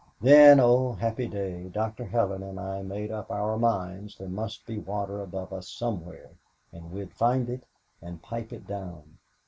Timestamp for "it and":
7.51-8.19